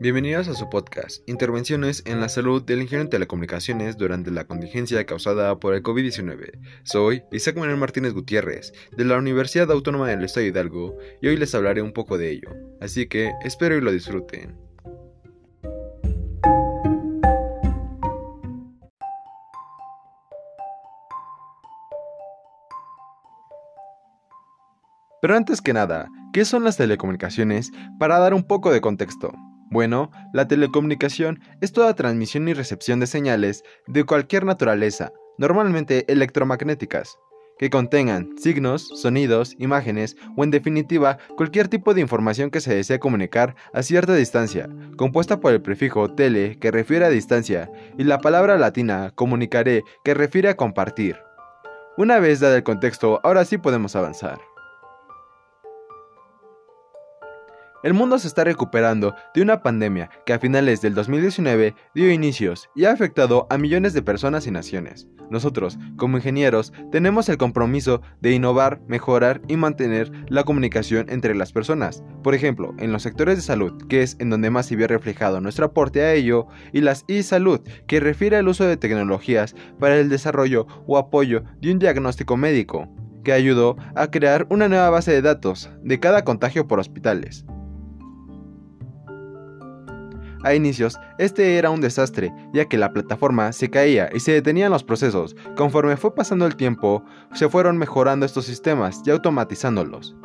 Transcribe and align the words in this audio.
Bienvenidos 0.00 0.46
a 0.46 0.54
su 0.54 0.70
podcast, 0.70 1.28
Intervenciones 1.28 2.04
en 2.06 2.20
la 2.20 2.28
Salud 2.28 2.62
del 2.62 2.82
Ingeniero 2.82 3.02
en 3.02 3.10
Telecomunicaciones 3.10 3.96
durante 3.96 4.30
la 4.30 4.44
contingencia 4.44 5.04
causada 5.04 5.58
por 5.58 5.74
el 5.74 5.82
COVID-19. 5.82 6.56
Soy 6.84 7.24
Isaac 7.32 7.56
Manuel 7.56 7.78
Martínez 7.78 8.14
Gutiérrez, 8.14 8.72
de 8.96 9.04
la 9.04 9.18
Universidad 9.18 9.72
Autónoma 9.72 10.06
del 10.06 10.22
Estado 10.22 10.44
de 10.44 10.50
Hidalgo, 10.50 10.96
y 11.20 11.26
hoy 11.26 11.36
les 11.36 11.52
hablaré 11.52 11.82
un 11.82 11.92
poco 11.92 12.16
de 12.16 12.30
ello, 12.30 12.48
así 12.80 13.08
que 13.08 13.32
espero 13.42 13.76
y 13.76 13.80
lo 13.80 13.90
disfruten. 13.90 14.56
Pero 25.20 25.34
antes 25.34 25.60
que 25.60 25.72
nada, 25.72 26.08
¿qué 26.32 26.44
son 26.44 26.62
las 26.62 26.76
telecomunicaciones? 26.76 27.72
Para 27.98 28.20
dar 28.20 28.32
un 28.32 28.44
poco 28.44 28.70
de 28.70 28.80
contexto. 28.80 29.32
Bueno, 29.70 30.10
la 30.32 30.48
telecomunicación 30.48 31.40
es 31.60 31.72
toda 31.72 31.94
transmisión 31.94 32.48
y 32.48 32.54
recepción 32.54 33.00
de 33.00 33.06
señales 33.06 33.64
de 33.86 34.04
cualquier 34.04 34.44
naturaleza, 34.44 35.12
normalmente 35.36 36.10
electromagnéticas, 36.10 37.18
que 37.58 37.68
contengan 37.68 38.30
signos, 38.38 38.88
sonidos, 38.94 39.54
imágenes 39.58 40.16
o 40.36 40.44
en 40.44 40.50
definitiva 40.50 41.18
cualquier 41.36 41.68
tipo 41.68 41.92
de 41.92 42.00
información 42.00 42.50
que 42.50 42.60
se 42.60 42.74
desee 42.74 42.98
comunicar 42.98 43.56
a 43.74 43.82
cierta 43.82 44.14
distancia, 44.14 44.70
compuesta 44.96 45.40
por 45.40 45.52
el 45.52 45.60
prefijo 45.60 46.14
tele 46.14 46.58
que 46.58 46.70
refiere 46.70 47.04
a 47.04 47.10
distancia 47.10 47.70
y 47.98 48.04
la 48.04 48.20
palabra 48.20 48.56
latina 48.56 49.12
comunicaré 49.14 49.82
que 50.02 50.14
refiere 50.14 50.48
a 50.48 50.56
compartir. 50.56 51.16
Una 51.98 52.20
vez 52.20 52.40
dado 52.40 52.54
el 52.54 52.62
contexto, 52.62 53.20
ahora 53.24 53.44
sí 53.44 53.58
podemos 53.58 53.96
avanzar. 53.96 54.38
El 57.84 57.94
mundo 57.94 58.18
se 58.18 58.26
está 58.26 58.42
recuperando 58.42 59.14
de 59.34 59.40
una 59.40 59.62
pandemia 59.62 60.10
que 60.26 60.32
a 60.32 60.40
finales 60.40 60.80
del 60.80 60.94
2019 60.94 61.76
dio 61.94 62.10
inicios 62.10 62.68
y 62.74 62.86
ha 62.86 62.90
afectado 62.90 63.46
a 63.50 63.58
millones 63.58 63.92
de 63.92 64.02
personas 64.02 64.48
y 64.48 64.50
naciones. 64.50 65.06
Nosotros, 65.30 65.78
como 65.96 66.16
ingenieros, 66.16 66.72
tenemos 66.90 67.28
el 67.28 67.38
compromiso 67.38 68.02
de 68.20 68.32
innovar, 68.32 68.80
mejorar 68.88 69.42
y 69.46 69.56
mantener 69.56 70.10
la 70.28 70.42
comunicación 70.42 71.06
entre 71.08 71.36
las 71.36 71.52
personas. 71.52 72.02
Por 72.24 72.34
ejemplo, 72.34 72.74
en 72.78 72.90
los 72.90 73.04
sectores 73.04 73.36
de 73.36 73.42
salud, 73.42 73.72
que 73.88 74.02
es 74.02 74.16
en 74.18 74.30
donde 74.30 74.50
más 74.50 74.66
se 74.66 74.74
vio 74.74 74.88
reflejado 74.88 75.40
nuestro 75.40 75.66
aporte 75.66 76.02
a 76.02 76.14
ello, 76.14 76.48
y 76.72 76.80
las 76.80 77.04
e-salud, 77.06 77.60
que 77.86 78.00
refiere 78.00 78.38
al 78.38 78.48
uso 78.48 78.64
de 78.64 78.76
tecnologías 78.76 79.54
para 79.78 79.96
el 79.96 80.08
desarrollo 80.08 80.66
o 80.88 80.98
apoyo 80.98 81.44
de 81.60 81.70
un 81.70 81.78
diagnóstico 81.78 82.36
médico, 82.36 82.88
que 83.22 83.32
ayudó 83.32 83.76
a 83.94 84.10
crear 84.10 84.48
una 84.50 84.68
nueva 84.68 84.90
base 84.90 85.12
de 85.12 85.22
datos 85.22 85.70
de 85.84 86.00
cada 86.00 86.24
contagio 86.24 86.66
por 86.66 86.80
hospitales. 86.80 87.44
A 90.44 90.54
inicios, 90.54 90.96
este 91.18 91.56
era 91.56 91.70
un 91.70 91.80
desastre, 91.80 92.32
ya 92.52 92.66
que 92.66 92.78
la 92.78 92.92
plataforma 92.92 93.52
se 93.52 93.70
caía 93.70 94.08
y 94.14 94.20
se 94.20 94.32
detenían 94.32 94.70
los 94.70 94.84
procesos. 94.84 95.34
Conforme 95.56 95.96
fue 95.96 96.14
pasando 96.14 96.46
el 96.46 96.56
tiempo, 96.56 97.04
se 97.34 97.48
fueron 97.48 97.76
mejorando 97.76 98.24
estos 98.24 98.44
sistemas 98.44 99.02
y 99.04 99.10
automatizándolos. 99.10 100.16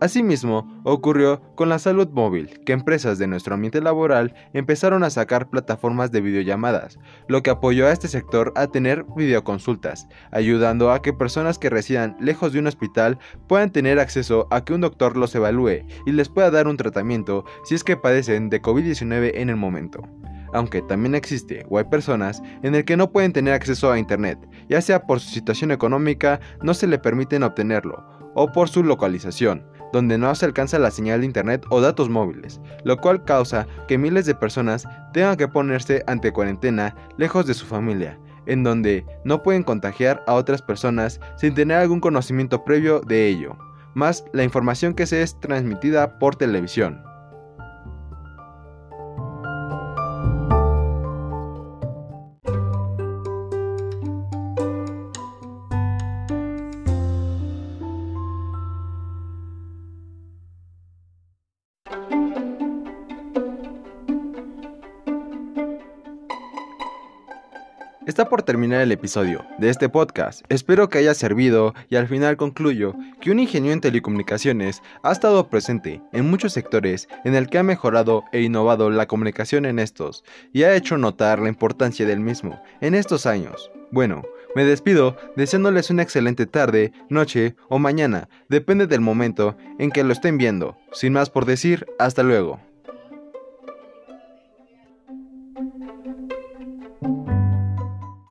Asimismo, 0.00 0.80
ocurrió 0.84 1.40
con 1.56 1.68
la 1.68 1.80
salud 1.80 2.08
móvil, 2.12 2.60
que 2.64 2.72
empresas 2.72 3.18
de 3.18 3.26
nuestro 3.26 3.54
ambiente 3.54 3.80
laboral 3.80 4.32
empezaron 4.52 5.02
a 5.02 5.10
sacar 5.10 5.50
plataformas 5.50 6.12
de 6.12 6.20
videollamadas, 6.20 7.00
lo 7.26 7.42
que 7.42 7.50
apoyó 7.50 7.88
a 7.88 7.92
este 7.92 8.06
sector 8.06 8.52
a 8.54 8.68
tener 8.68 9.04
videoconsultas, 9.16 10.06
ayudando 10.30 10.92
a 10.92 11.02
que 11.02 11.12
personas 11.12 11.58
que 11.58 11.68
residan 11.68 12.16
lejos 12.20 12.52
de 12.52 12.60
un 12.60 12.68
hospital 12.68 13.18
puedan 13.48 13.72
tener 13.72 13.98
acceso 13.98 14.46
a 14.52 14.64
que 14.64 14.72
un 14.72 14.82
doctor 14.82 15.16
los 15.16 15.34
evalúe 15.34 15.84
y 16.06 16.12
les 16.12 16.28
pueda 16.28 16.52
dar 16.52 16.68
un 16.68 16.76
tratamiento 16.76 17.44
si 17.64 17.74
es 17.74 17.82
que 17.82 17.96
padecen 17.96 18.50
de 18.50 18.62
COVID-19 18.62 19.32
en 19.34 19.50
el 19.50 19.56
momento. 19.56 20.02
Aunque 20.52 20.80
también 20.80 21.16
existe 21.16 21.66
o 21.68 21.78
hay 21.78 21.84
personas 21.84 22.40
en 22.62 22.76
el 22.76 22.84
que 22.84 22.96
no 22.96 23.10
pueden 23.10 23.32
tener 23.32 23.52
acceso 23.52 23.90
a 23.90 23.98
Internet, 23.98 24.38
ya 24.68 24.80
sea 24.80 25.02
por 25.02 25.18
su 25.18 25.30
situación 25.30 25.72
económica, 25.72 26.38
no 26.62 26.72
se 26.72 26.86
le 26.86 27.00
permiten 27.00 27.42
obtenerlo, 27.42 28.04
o 28.34 28.50
por 28.52 28.68
su 28.68 28.84
localización, 28.84 29.66
donde 29.92 30.18
no 30.18 30.34
se 30.34 30.46
alcanza 30.46 30.78
la 30.78 30.90
señal 30.90 31.20
de 31.20 31.26
internet 31.26 31.64
o 31.70 31.80
datos 31.80 32.08
móviles, 32.08 32.60
lo 32.84 32.96
cual 32.98 33.24
causa 33.24 33.66
que 33.86 33.98
miles 33.98 34.26
de 34.26 34.34
personas 34.34 34.86
tengan 35.12 35.36
que 35.36 35.48
ponerse 35.48 36.02
ante 36.06 36.32
cuarentena 36.32 36.94
lejos 37.16 37.46
de 37.46 37.54
su 37.54 37.66
familia, 37.66 38.18
en 38.46 38.62
donde 38.64 39.06
no 39.24 39.42
pueden 39.42 39.62
contagiar 39.62 40.22
a 40.26 40.34
otras 40.34 40.62
personas 40.62 41.20
sin 41.36 41.54
tener 41.54 41.78
algún 41.78 42.00
conocimiento 42.00 42.64
previo 42.64 43.00
de 43.00 43.28
ello, 43.28 43.56
más 43.94 44.24
la 44.32 44.44
información 44.44 44.94
que 44.94 45.06
se 45.06 45.22
es 45.22 45.38
transmitida 45.40 46.18
por 46.18 46.36
televisión. 46.36 47.07
Está 68.08 68.30
por 68.30 68.42
terminar 68.42 68.80
el 68.80 68.90
episodio 68.90 69.44
de 69.58 69.68
este 69.68 69.90
podcast. 69.90 70.40
Espero 70.48 70.88
que 70.88 70.96
haya 70.96 71.12
servido 71.12 71.74
y 71.90 71.96
al 71.96 72.08
final 72.08 72.38
concluyo 72.38 72.94
que 73.20 73.30
un 73.30 73.38
ingeniero 73.38 73.74
en 73.74 73.82
telecomunicaciones 73.82 74.80
ha 75.02 75.12
estado 75.12 75.50
presente 75.50 76.00
en 76.14 76.30
muchos 76.30 76.54
sectores 76.54 77.06
en 77.26 77.34
el 77.34 77.50
que 77.50 77.58
ha 77.58 77.62
mejorado 77.62 78.24
e 78.32 78.40
innovado 78.40 78.88
la 78.88 79.04
comunicación 79.04 79.66
en 79.66 79.78
estos 79.78 80.24
y 80.54 80.62
ha 80.62 80.74
hecho 80.74 80.96
notar 80.96 81.38
la 81.38 81.50
importancia 81.50 82.06
del 82.06 82.20
mismo 82.20 82.58
en 82.80 82.94
estos 82.94 83.26
años. 83.26 83.70
Bueno, 83.90 84.22
me 84.56 84.64
despido 84.64 85.14
deseándoles 85.36 85.90
una 85.90 86.02
excelente 86.02 86.46
tarde, 86.46 86.92
noche 87.10 87.56
o 87.68 87.78
mañana, 87.78 88.30
depende 88.48 88.86
del 88.86 89.02
momento 89.02 89.54
en 89.78 89.90
que 89.90 90.02
lo 90.02 90.14
estén 90.14 90.38
viendo. 90.38 90.78
Sin 90.92 91.12
más 91.12 91.28
por 91.28 91.44
decir, 91.44 91.84
hasta 91.98 92.22
luego. 92.22 92.58